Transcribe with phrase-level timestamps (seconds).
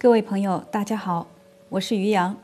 [0.00, 1.26] 各位朋友，大家好，
[1.70, 2.36] 我是于洋。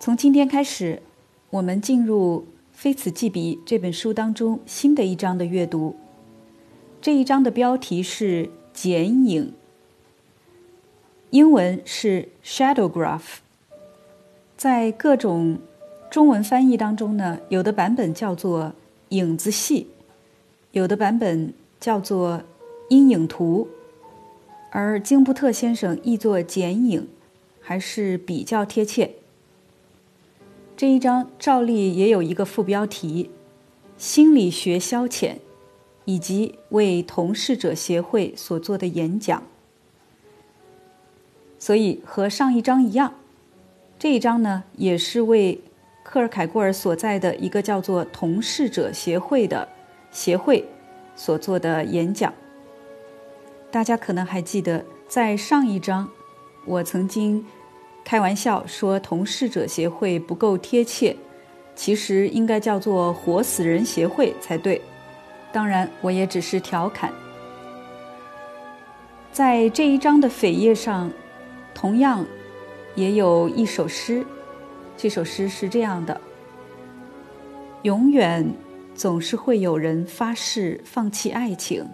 [0.00, 1.02] 从今天开始，
[1.50, 2.40] 我们进入
[2.72, 5.94] 《非此即彼》这本书当中新的一章的阅读。
[7.02, 9.52] 这一章的标题是“剪影”，
[11.28, 13.40] 英文是 “shadowgraph”。
[14.56, 15.58] 在各种
[16.10, 18.72] 中文翻译当中呢，有的版本叫做
[19.10, 19.88] “影子戏”，
[20.72, 22.40] 有的版本叫做
[22.88, 23.68] “阴影图”。
[24.78, 27.08] 而金布特先生译作“剪影”，
[27.62, 29.14] 还是比较贴切。
[30.76, 33.30] 这一章照例也有一个副标题
[33.96, 35.36] ：“心理学消遣”，
[36.04, 39.42] 以及为同事者协会所做的演讲。
[41.58, 43.14] 所以和上一章一样，
[43.98, 45.58] 这一章呢也是为
[46.02, 49.66] 克尔凯郭尔所在的一个叫做“同事者协会”的
[50.10, 50.68] 协会
[51.14, 52.34] 所做的演讲。
[53.76, 56.08] 大家可能还记得，在上一章，
[56.64, 57.44] 我曾经
[58.02, 61.14] 开玩笑说同事者协会不够贴切，
[61.74, 64.80] 其实应该叫做活死人协会才对。
[65.52, 67.12] 当然，我也只是调侃。
[69.30, 71.12] 在这一章的扉页上，
[71.74, 72.24] 同样
[72.94, 74.24] 也有一首诗，
[74.96, 76.18] 这首诗是这样的：
[77.82, 78.42] 永远
[78.94, 81.86] 总是会有人发誓放弃爱情。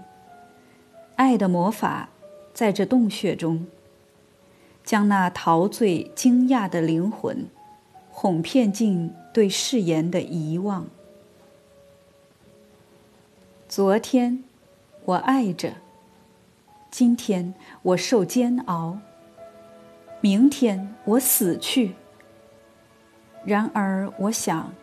[1.23, 2.09] 爱的魔法，
[2.53, 3.65] 在这洞穴中，
[4.83, 7.47] 将那陶醉惊讶的灵魂，
[8.11, 10.89] 哄骗进对誓言的遗忘。
[13.69, 14.43] 昨天，
[15.05, 15.75] 我爱着；
[16.91, 18.99] 今天，我受煎熬；
[20.21, 21.95] 明天，我死去。
[23.45, 24.75] 然而，我想，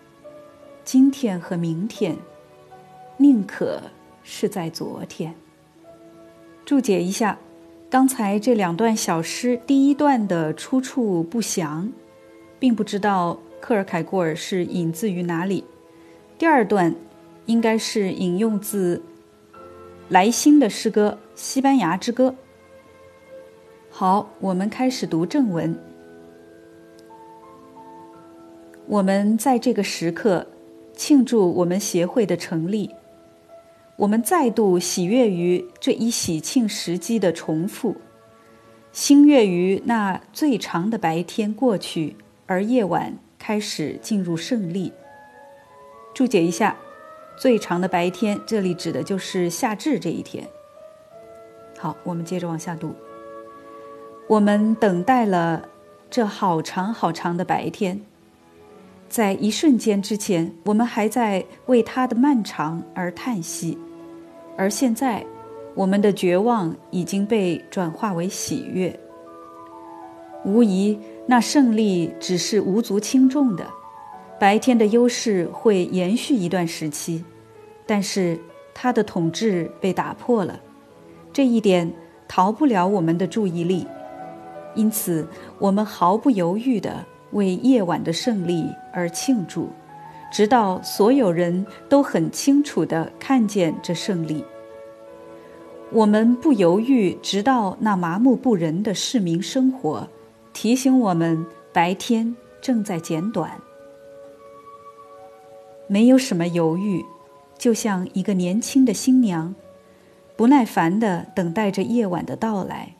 [0.86, 2.16] 今天和明天，
[3.18, 3.82] 宁可
[4.24, 5.36] 是在昨天。
[6.70, 7.40] 注解一下，
[7.90, 11.92] 刚才这两段小诗，第一段的出处不详，
[12.60, 15.64] 并不知道克尔凯郭尔是引自于哪里。
[16.38, 16.94] 第二段
[17.48, 19.02] 应该是引用自
[20.10, 22.30] 莱辛的诗歌《西班牙之歌》。
[23.90, 25.76] 好，我们开始读正文。
[28.86, 30.46] 我们在这个时刻
[30.94, 32.92] 庆祝我们协会的成立。
[34.00, 37.98] 我们再度喜悦于这一喜庆时机的重复，
[38.94, 42.16] 欣悦于那最长的白天过去，
[42.46, 44.94] 而夜晚开始进入胜利。
[46.14, 46.78] 注解一下，
[47.38, 50.48] 最长的白天，这里指的就是夏至这一天。
[51.78, 52.96] 好，我们接着往下读。
[54.30, 55.68] 我们等待了
[56.10, 58.00] 这好长好长的白天，
[59.10, 63.78] 在一瞬间之前，我们还在为它的漫长而叹息。
[64.60, 65.26] 而现在，
[65.74, 69.00] 我们的绝望已经被转化为喜悦。
[70.44, 73.66] 无疑，那胜利只是无足轻重的。
[74.38, 77.24] 白天的优势会延续一段时期，
[77.86, 78.38] 但是
[78.74, 80.60] 它的统治被打破了，
[81.32, 81.90] 这一点
[82.28, 83.88] 逃不了我们的注意力。
[84.76, 85.26] 因此，
[85.58, 89.70] 我们毫不犹豫地为夜晚的胜利而庆祝。
[90.32, 94.44] 直到所有人都很清楚地看见这胜利，
[95.92, 100.08] 我们不犹豫，直到那麻木不仁的市民生活
[100.54, 103.60] 提醒我们白天正在减短。
[105.88, 107.04] 没有什么犹豫，
[107.58, 109.56] 就像一个年轻的新娘，
[110.36, 112.94] 不耐烦地等待着夜晚的到来。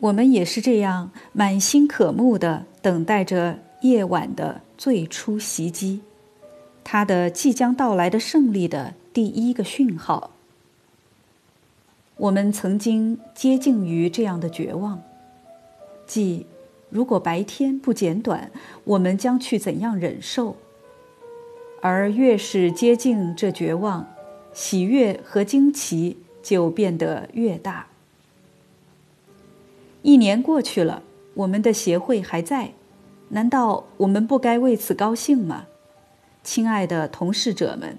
[0.00, 4.60] 我们也是这样满心渴慕地等待着夜晚的。
[4.76, 6.00] 最初袭击，
[6.82, 10.32] 他的即将到来的胜利的第一个讯号。
[12.16, 15.02] 我们曾经接近于这样的绝望，
[16.06, 16.46] 即
[16.90, 18.50] 如果白天不减短，
[18.84, 20.56] 我们将去怎样忍受？
[21.80, 24.08] 而越是接近这绝望，
[24.52, 27.88] 喜悦和惊奇就变得越大。
[30.02, 31.02] 一年过去了，
[31.34, 32.72] 我们的协会还在。
[33.34, 35.66] 难道我们不该为此高兴吗，
[36.44, 37.98] 亲爱的同事者们？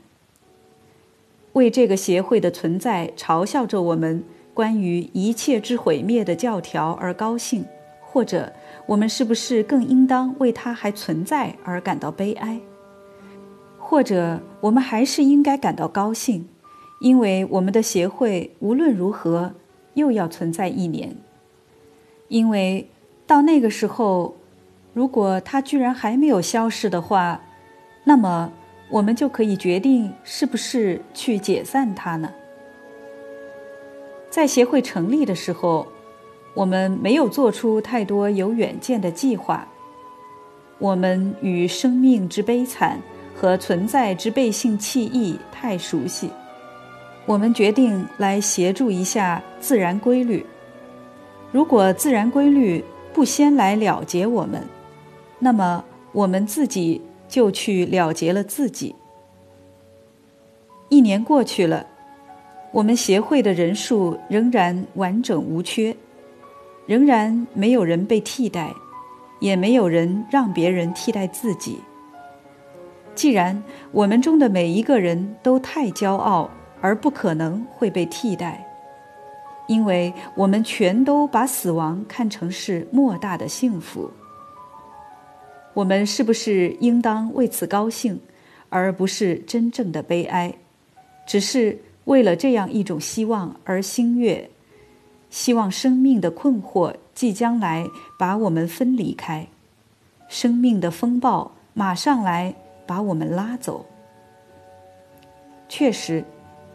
[1.51, 4.23] 为这个协会的存在嘲笑着我们
[4.53, 7.65] 关于一切之毁灭的教条而高兴，
[7.99, 8.53] 或者
[8.85, 12.61] 我们是不是更应当为它还存在而感到悲哀？
[13.77, 16.47] 或者我们还是应该感到高兴，
[17.01, 19.51] 因为我们的协会无论如何
[19.95, 21.17] 又要存在一年，
[22.29, 22.89] 因为
[23.27, 24.37] 到那个时候。
[24.95, 27.41] 如果它居然还没有消失的话，
[28.05, 28.49] 那么
[28.89, 32.31] 我们就可以决定是不是去解散它呢？
[34.29, 35.85] 在协会成立的时候，
[36.53, 39.67] 我们没有做出太多有远见的计划。
[40.79, 42.97] 我们与生命之悲惨
[43.35, 46.29] 和存在之背信弃义太熟悉，
[47.25, 50.45] 我们决定来协助一下自然规律。
[51.51, 52.81] 如果自然规律
[53.13, 54.61] 不先来了结我们，
[55.45, 58.95] 那么我们自己就去了结了自己。
[60.89, 61.85] 一年过去了，
[62.71, 65.95] 我们协会的人数仍然完整无缺，
[66.87, 68.73] 仍然没有人被替代，
[69.39, 71.77] 也没有人让别人替代自己。
[73.13, 73.61] 既然
[73.91, 76.49] 我们中的每一个人都太骄傲，
[76.81, 78.65] 而不可能会被替代。
[79.67, 84.09] 因为我们全都把死亡看成是莫大的幸福，
[85.75, 88.19] 我们是不是应当为此高兴，
[88.69, 90.55] 而不是真正的悲哀？
[91.27, 94.49] 只是为了这样一种希望而心悦，
[95.29, 97.87] 希望生命的困惑即将来
[98.17, 99.47] 把我们分离开，
[100.27, 102.55] 生命的风暴马上来
[102.87, 103.85] 把我们拉走。
[105.69, 106.25] 确实，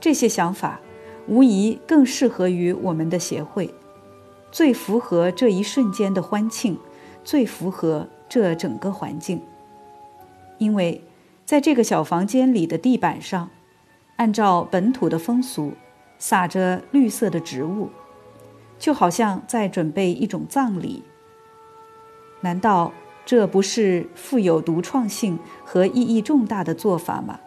[0.01, 0.81] 这些想法。
[1.29, 3.73] 无疑更适合于我们的协会，
[4.51, 6.77] 最符合这一瞬间的欢庆，
[7.23, 9.43] 最符合这整个环境。
[10.57, 11.03] 因为，
[11.45, 13.51] 在这个小房间里的地板上，
[14.17, 15.73] 按照本土的风俗，
[16.19, 17.91] 撒着绿色的植物，
[18.79, 21.03] 就好像在准备一种葬礼。
[22.41, 22.93] 难道
[23.27, 27.41] 这不是富有独创性和意义重大的做法吗？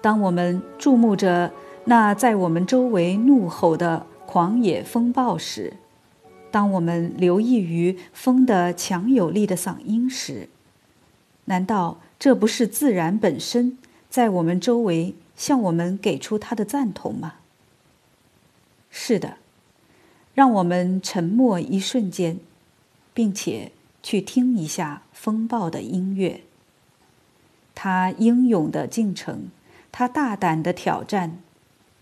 [0.00, 1.50] 当我们注目着
[1.84, 5.72] 那在我们周围怒吼的狂野风暴时，
[6.50, 10.48] 当我们留意于风的强有力的嗓音时，
[11.46, 13.78] 难道这不是自然本身
[14.08, 17.34] 在我们周围向我们给出它的赞同吗？
[18.90, 19.36] 是的，
[20.34, 22.38] 让我们沉默一瞬间，
[23.12, 23.72] 并且
[24.02, 26.42] 去听一下风暴的音乐，
[27.74, 29.50] 它英勇的进程。
[29.92, 31.38] 它大胆的挑战，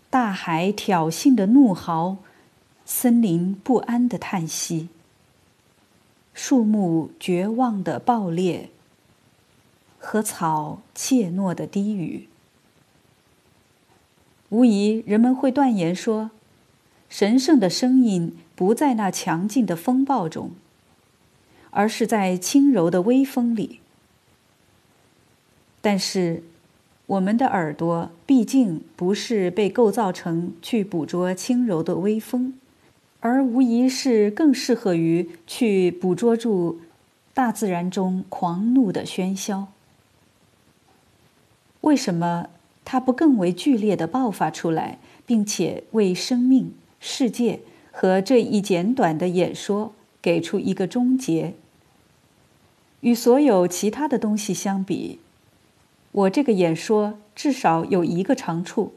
[0.09, 2.17] 大海挑衅的怒嚎，
[2.85, 4.89] 森林不安的叹息，
[6.33, 8.69] 树木绝望的爆裂，
[9.97, 12.29] 和草怯懦的低语。
[14.49, 16.29] 无疑，人们会断言说，
[17.09, 20.51] 神圣的声音不在那强劲的风暴中，
[21.71, 23.79] 而是在轻柔的微风里。
[25.81, 26.43] 但是。
[27.07, 32.55] 我们的耳朵毕竟不是被构造成去捕捉轻柔的微风，
[33.25, 36.81] 而无疑是更适合于去捕捉住
[37.33, 39.69] 大自然中狂怒的喧嚣。
[41.81, 42.49] 为什么
[42.83, 47.61] 它不更为剧烈的爆发出来，并且为生命、世界
[47.91, 51.55] 和这一简短的演说给出一个终结？
[52.99, 55.19] 与所有其他的东西相比。
[56.11, 58.93] 我这个演说至少有一个长处，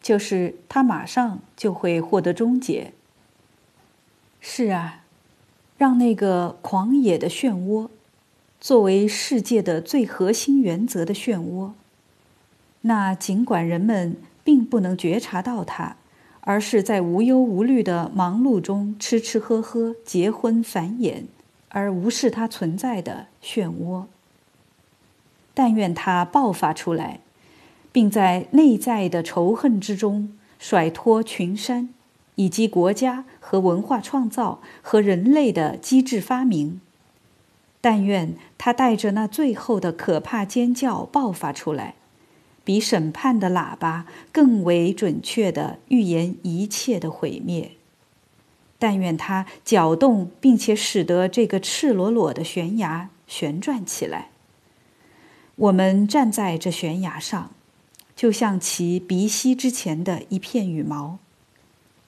[0.00, 2.92] 就是它马上就会获得终结。
[4.40, 5.02] 是啊，
[5.76, 7.88] 让那个狂野的漩涡，
[8.60, 11.72] 作为世界的最核心原则的漩涡，
[12.82, 15.96] 那尽管人们并不能觉察到它，
[16.42, 21.24] 而是在无忧无虑的忙碌中吃吃喝喝、结婚繁衍，
[21.70, 24.04] 而无视它存在的漩涡。
[25.52, 27.20] 但愿它爆发出来，
[27.90, 31.88] 并在内在的仇恨之中甩脱群山，
[32.36, 36.80] 以及国家和文化创造和人类的机智发明。
[37.80, 41.94] 但愿它带着那最后的可怕尖叫爆发出来，
[42.64, 47.72] 比审判的喇叭更为准确地预言一切的毁灭。
[48.78, 54.30] 但愿它搅动，并且使得这个赤裸裸的悬崖旋转起来。
[55.54, 57.52] 我们站在这悬崖上，
[58.14, 61.18] 就像其鼻息之前的一片羽毛。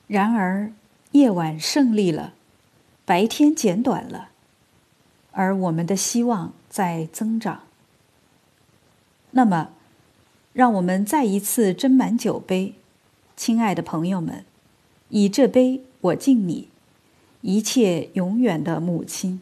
[0.09, 0.73] 然而，
[1.13, 2.33] 夜晚胜利了，
[3.05, 4.31] 白天减短了，
[5.31, 7.61] 而我们的希望在增长。
[9.31, 9.71] 那么，
[10.53, 12.75] 让我们再一次斟满酒杯，
[13.37, 14.45] 亲爱的朋友们，
[15.11, 16.69] 以这杯我敬你，
[17.43, 19.41] 一切永远的母亲。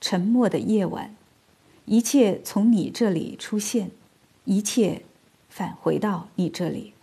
[0.00, 1.14] 沉默的夜晚。
[1.84, 3.90] 一切从你这里出现，
[4.44, 5.02] 一切
[5.48, 6.94] 返回到你这里。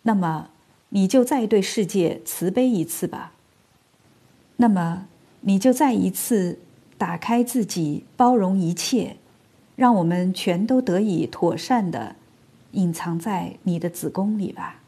[0.00, 0.48] 那么，
[0.94, 3.32] 你就再对世界慈悲一次吧。
[4.56, 5.08] 那么，
[5.40, 6.58] 你就再一次
[6.98, 9.16] 打开自己，包容一切，
[9.74, 12.16] 让我们全都得以妥善的
[12.72, 14.80] 隐藏在你的子宫里吧。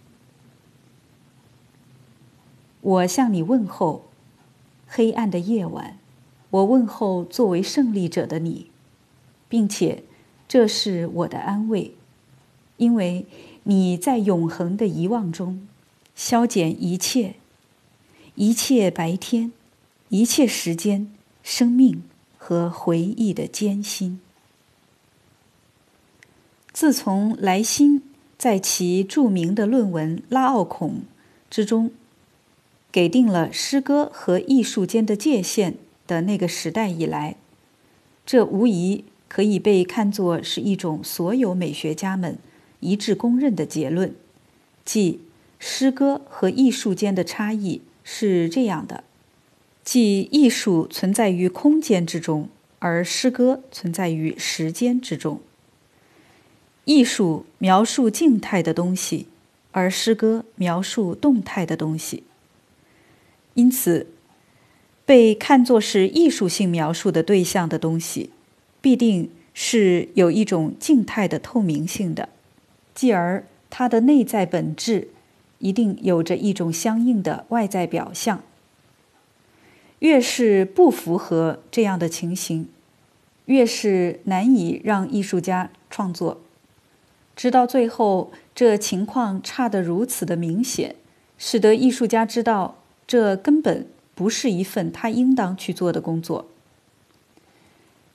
[2.82, 4.04] 我向你问候，
[4.86, 5.96] 黑暗的夜晚，
[6.50, 8.70] 我问候作为胜利者的你，
[9.48, 10.04] 并且
[10.46, 11.94] 这是我的安慰，
[12.76, 13.24] 因为
[13.62, 15.66] 你在永恒的遗忘中
[16.14, 17.34] 消减一切，
[18.36, 19.52] 一切白天，
[20.08, 22.02] 一切时间，生命
[22.38, 24.20] 和回忆的艰辛。
[26.72, 28.02] 自从莱辛
[28.36, 30.90] 在其著名的论文《拉奥孔》
[31.48, 31.90] 之中
[32.90, 37.36] 给定了诗歌和艺术间的界限的那个时代以来，
[38.24, 42.38] 这无疑可以被看作是一种所有美学家们
[42.80, 44.14] 一致公认的结论，
[44.84, 45.20] 即
[45.66, 49.02] 诗歌和艺术间的差异是这样的：
[49.82, 55.40] 即艺术存在于空间之中，而诗歌存在于时间之中。
[56.84, 59.26] 艺术描述静态的东西，
[59.72, 62.24] 而诗歌描述动态的东西。
[63.54, 64.08] 因此，
[65.06, 68.28] 被看作是艺术性描述的对象的东西，
[68.82, 72.28] 必定是有一种静态的透明性的，
[72.94, 75.08] 继而它的内在本质
[75.58, 78.42] 一定有着一种相应的外在表象。
[80.00, 82.68] 越是不符合这样的情形，
[83.46, 86.40] 越是难以让艺术家创作。
[87.34, 90.94] 直到最后，这情况差得如此的明显，
[91.38, 96.46] 使得艺术家知道这根本不是一份他应当去做的工作。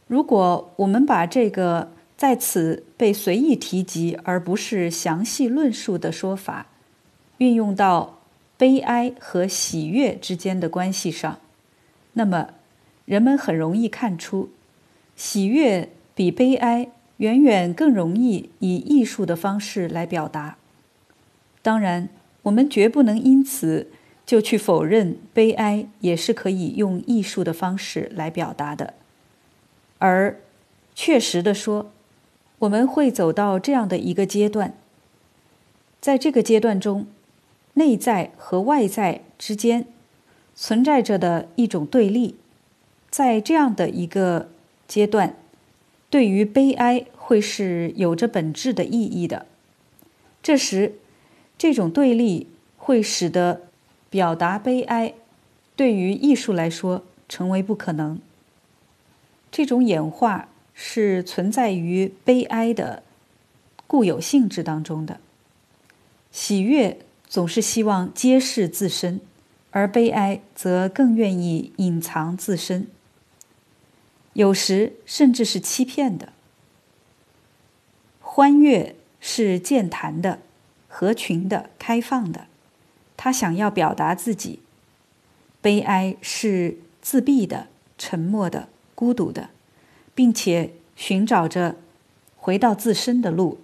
[0.07, 6.67] 如果我们把这个在此被随意提及而不是详细论述的说法
[7.39, 8.19] 运用到
[8.55, 11.39] 悲哀和喜悦之间的关系上，
[12.13, 12.51] 那么
[13.03, 14.51] 人们很容易看出，
[15.17, 16.91] 喜悦比悲哀。
[17.19, 20.55] 远远更容易以艺术的方式来表达。
[21.61, 22.07] 当然，
[22.43, 23.87] 我们绝不能因此
[24.25, 28.93] 就去否认悲哀也是可以用艺术的方式来表达的。
[29.97, 30.39] 而
[30.95, 31.91] 确实的说，
[32.59, 34.73] 我们会走到这样的一个阶段，
[35.99, 37.05] 在这个阶段中，
[37.73, 39.85] 内在和外在之间
[40.55, 42.35] 存在着的一种对立，
[43.09, 44.49] 在这样的一个
[44.87, 45.35] 阶段。
[46.09, 49.45] 对于悲哀会是有着本质的意义的。
[50.41, 50.95] 这时，
[51.57, 52.47] 这种对立
[52.77, 53.61] 会使得
[54.09, 55.13] 表达悲哀
[55.75, 58.19] 对于艺术来说成为不可能。
[59.51, 63.03] 这种演化是存在于悲哀的
[63.85, 65.19] 固有性质当中的。
[66.31, 66.97] 喜悦
[67.29, 69.21] 总是希望揭示自身，
[69.69, 72.87] 而悲哀则更愿意隐藏自身。
[74.33, 76.33] 有时甚至是欺骗的。
[78.19, 80.39] 欢悦是健谈的、
[80.87, 82.47] 合群的、开放的，
[83.15, 84.59] 他想要表达自己；
[85.61, 87.67] 悲哀是自闭的、
[87.97, 89.49] 沉默的、孤独的，
[90.15, 91.75] 并且寻找着
[92.37, 93.59] 回到自身的路。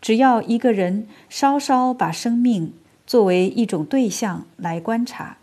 [0.00, 2.72] 只要一个人稍稍把生命
[3.06, 5.36] 作为一种对象来观察，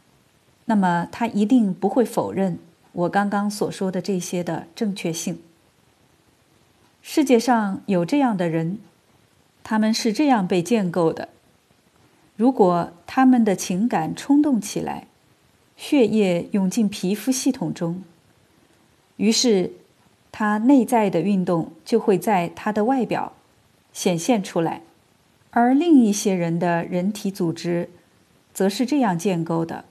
[0.66, 2.58] 那么他一定不会否认。
[2.94, 5.40] 我刚刚所说的这些的正确性。
[7.02, 8.80] 世界上有这样的人，
[9.64, 11.30] 他们是这样被建构的：
[12.36, 15.08] 如果他们的情感冲动起来，
[15.78, 18.04] 血液涌进皮肤系统中，
[19.18, 19.72] 于是
[20.32, 23.34] 他内在的运动就会在他的外表
[23.98, 24.82] 显现出来；
[25.50, 27.90] 而另一些人的人体组织，
[28.54, 29.86] 则是这样建构的：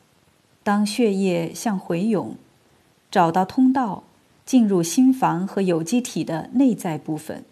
[0.62, 2.36] 当血液向回涌。
[3.10, 4.04] 找到通道，
[4.44, 7.42] 进入心房和有机体的内在部分。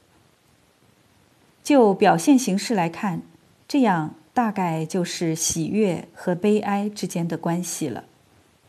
[1.65, 3.23] 就表现形式来看，
[3.67, 8.05] 这样大概就是喜悦和悲哀之间的关系了。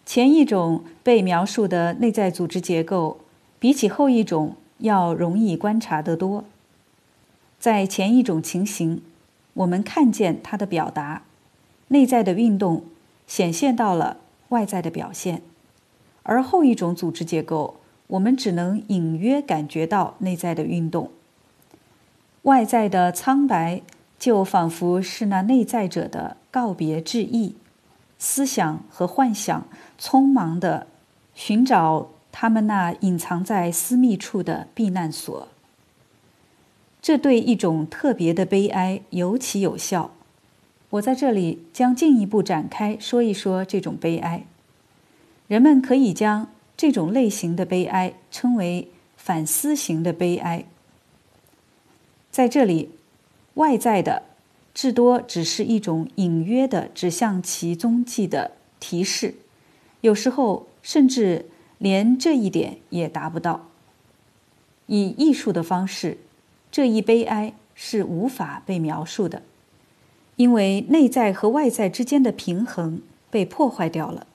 [0.07, 3.19] 前一种被描述的内在组织结构，
[3.59, 6.45] 比起后一种要容易观察得多。
[7.65, 9.01] 在前一种情形，
[9.55, 11.23] 我们看见它的表达，
[11.87, 12.83] 内在的运动
[13.25, 14.17] 显现到了
[14.49, 15.41] 外在的表现。
[16.21, 21.09] 而后一种组织结构，我们只能隐约感觉到内在的运动。
[22.43, 23.81] 外在的苍白，
[24.19, 27.55] 就仿佛是那内在者的告别致意。
[28.19, 29.65] 思想和幻想
[29.99, 30.85] 匆忙地
[31.33, 35.47] 寻找他们那隐藏在私密处的避难所。
[37.05, 40.15] 这对一种特别的悲哀尤其有效。
[40.89, 44.47] 我在这里将进一步展开说一说这种悲哀。
[45.47, 50.65] 人们可以将这种类型的悲哀称为反思型的悲哀。
[52.31, 52.89] 在这里，
[53.53, 54.23] 外在的
[54.73, 59.35] 至多只是一种隐约的指向其踪迹的提示，
[60.01, 61.45] 有时候甚至
[61.77, 63.67] 连这一点也达不到。
[64.87, 66.17] 以艺术的方式，
[66.75, 69.43] 这一悲哀是无法被描述的，
[70.35, 73.01] 因为内在和外在之间的平衡
[73.31, 74.27] 被破坏掉了，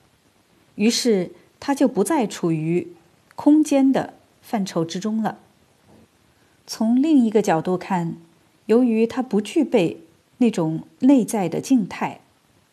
[0.73, 1.29] 于是
[1.59, 2.87] 它就不再处于
[3.35, 5.37] 空间的范畴之中了。
[6.65, 8.15] 从另一个角度看，
[8.65, 10.01] 由于它不具备。
[10.39, 12.21] 那种内在的静态，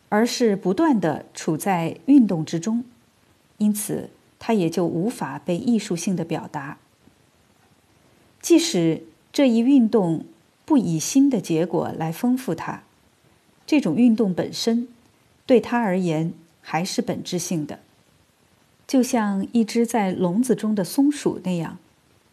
[0.09, 2.83] 而是不断的处在运动之中，
[3.59, 4.09] 因此
[4.39, 6.79] 它也就无法被艺术性的表达。
[8.41, 10.25] 即使这一运动
[10.65, 12.83] 不以新的结果来丰富它，
[13.65, 14.87] 这种运动本身
[15.45, 17.79] 对它而言还是本质性的，
[18.87, 21.77] 就像一只在笼子中的松鼠那样，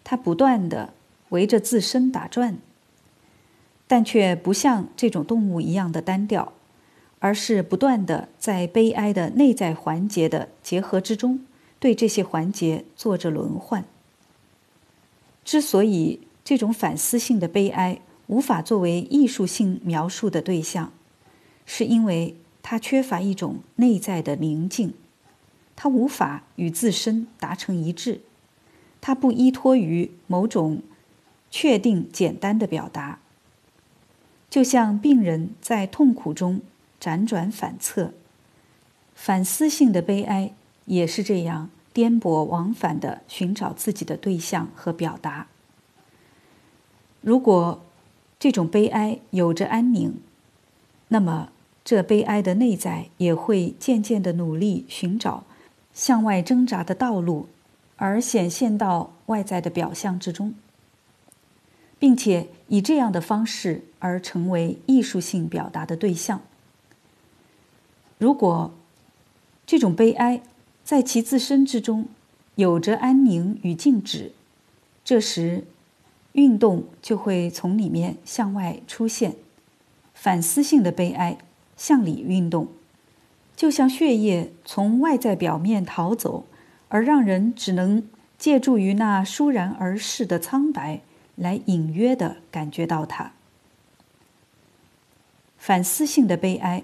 [0.05, 0.93] 它不断的
[1.31, 2.59] 围着自身打转。
[3.89, 6.53] 但却不像这种动物一样的单调，
[7.21, 11.47] 而是不断的在悲哀的内在环节的结合之中，
[11.79, 13.85] 对这些环节做着轮换。
[15.45, 17.99] 之所以这种反思性的悲哀
[18.29, 20.93] 无法作为艺术性描述的对象，
[21.67, 24.95] 是因为它缺乏一种内在的宁静，
[25.75, 28.21] 它无法与自身达成一致，
[29.01, 30.83] 它不依托于某种
[31.51, 33.19] 确定简单的表达。
[34.49, 36.61] 就像病人在痛苦中
[37.01, 38.13] 辗转反侧，
[39.17, 40.53] 反思性的悲哀
[40.85, 45.49] 也是这样颠簸往返的寻找自己的对象和表达。
[47.27, 47.83] 如果
[48.39, 50.15] 这种悲哀有着安宁，
[51.09, 51.51] 那么
[51.85, 55.43] 这悲哀的内在也会渐渐的努力寻找
[55.93, 57.49] 向外挣扎的道路，
[57.97, 60.55] 而显现到外在的表象之中。
[61.99, 66.43] 并且以这样的方式而成为艺术性表达的对象。
[68.19, 68.73] 如果
[69.67, 70.43] 这种悲哀
[70.85, 72.07] 在其自身之中
[72.55, 74.31] 有着安宁与静止，
[75.03, 75.65] 这时
[76.37, 79.35] 运动就会从里面向外出现，
[80.15, 81.37] 反思性的悲哀
[81.77, 82.69] 向里运动，
[83.55, 86.45] 就像血液从外在表面逃走，
[86.89, 91.01] 而让人只能借助于那倏然而逝的苍白。
[91.39, 93.33] 来隐约的感觉到它。
[95.59, 96.83] 反思性的悲哀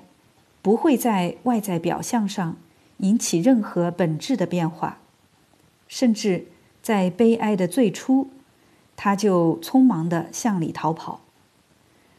[0.61, 2.59] 不会在外在表象上
[2.99, 4.99] 引起任何本质的变化，
[5.89, 6.49] 甚至
[6.83, 8.29] 在悲哀的最初，
[9.03, 11.23] 他就匆忙的向里逃跑。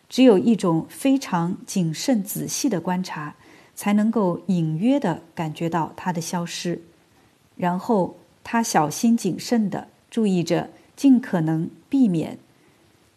[0.09, 3.35] 只有一种非常谨慎仔细的观察，
[3.73, 6.81] 才能够隐约的感觉到它的消失。
[7.55, 10.69] 然后他小心谨慎的注意着。
[10.95, 12.37] 尽可能避免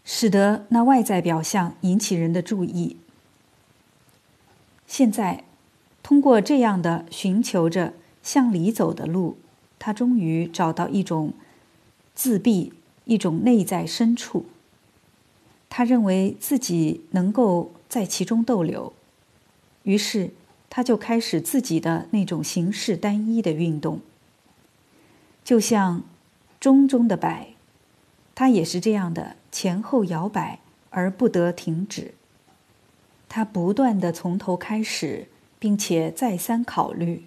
[0.03, 2.97] 使得那外在表象引起人的注意。
[4.87, 5.45] 现在，
[6.03, 9.37] 通过这样的寻求着向里走的路，
[9.79, 11.35] 他终于找到一种
[12.15, 12.73] 自闭，
[13.07, 14.45] 一种内在深处。
[15.69, 18.93] 他认为自己能够在其中逗留，
[19.83, 20.31] 于是
[20.71, 24.01] 他就开始自己的那种形式单一的运动，
[25.43, 26.03] 就像
[26.61, 27.49] 钟中的摆。
[28.35, 32.13] 他也是这样的，前后摇摆而不得停止。
[33.29, 35.27] 他不断的从头开始，
[35.59, 37.25] 并且再三考虑、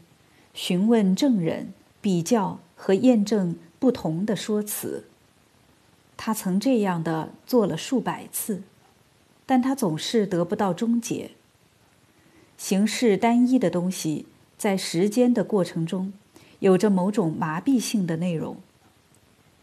[0.54, 5.09] 询问证人、比较和验证不同的说辞。
[6.22, 8.62] 他曾这样的做了数百次，
[9.46, 11.32] 但他总是得不到终结。
[12.58, 14.26] 形式单一的东西
[14.58, 16.12] 在时间的过程中
[16.60, 18.58] 有着某种麻痹性的内容，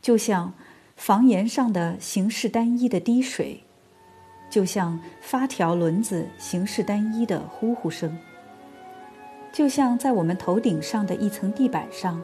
[0.01, 0.55] 就像。
[0.97, 3.61] 房檐上的形式单一的滴水，
[4.49, 8.09] 就像发条轮子形式单一的呼呼声；
[9.53, 12.23] 就像在我们头顶上的一层地板上，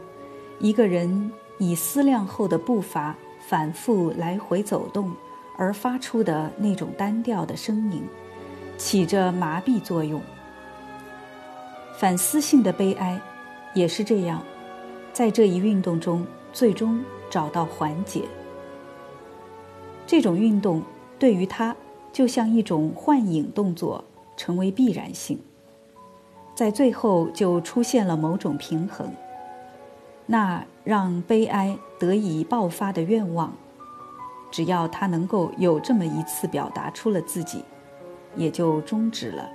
[0.59, 3.15] 一个人以思量后的步伐
[3.49, 5.13] 反复来回走动
[5.59, 8.03] 而发出的那种单调的声音，
[8.79, 10.21] 起着麻痹作用。
[11.99, 13.21] 反思性的悲哀，
[13.75, 14.43] 也是这样，
[15.13, 18.23] 在这一运动中最终找到缓解。
[20.07, 20.83] 这种运动
[21.19, 21.77] 对于他
[22.13, 24.05] 就像一种幻影动作，
[24.37, 25.39] 成为必然性。
[26.55, 29.11] 在最后就出现了某种平衡，
[30.33, 33.53] 那让悲哀得以爆发的愿望，
[34.51, 37.63] 只要他能够有这么一次表达出了自己，
[38.35, 39.47] 也就终止了。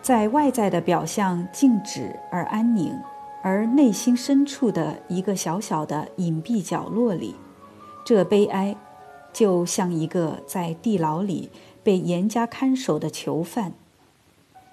[0.00, 2.98] 在外在的表象静止而安宁，
[3.42, 7.34] 而内心深处的一个小小的隐蔽角落里。
[8.02, 8.74] 这悲哀，
[9.30, 11.50] 就像一个在地牢里
[11.82, 13.74] 被严加看守的囚犯，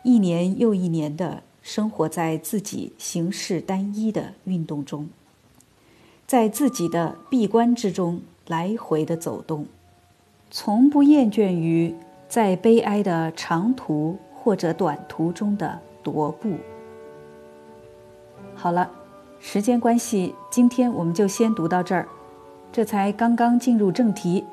[0.04, 5.10] 一年又一年的生活在自己形式单一的运动中，
[6.26, 9.67] 在自己的闭关之中来回的走动，
[10.50, 11.95] 从不厌倦于
[12.28, 16.56] 在悲哀的长途或者短途中的踱步。
[18.56, 18.89] 好了，
[19.39, 22.08] 时间关系，今天我们就先读到这儿。
[22.71, 24.45] 这才刚刚进入正题，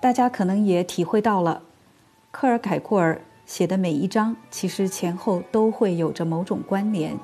[0.00, 1.62] 大家可能也体会到了，
[2.30, 7.16] 克尔凯库尔写的每一章其实前后都会有着某种关联。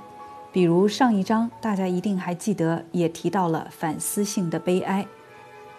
[0.53, 5.07] 比如上一章，大家一定还记得，也提到了反思性的悲哀。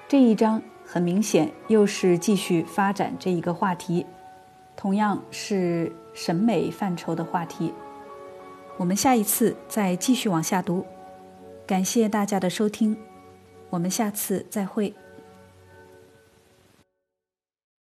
[0.07, 4.05] 这一章很明显又是继续发展这一个话题，
[4.75, 7.73] 同样是审美范畴的话题。
[8.77, 10.85] 我们下一次再继续往下读。
[11.67, 12.97] 感谢大家的收听。
[13.69, 14.93] 我们下次再会。